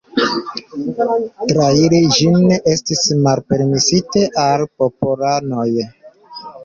[1.51, 5.69] Trairi ĝin estis malpermesite al popolanoj.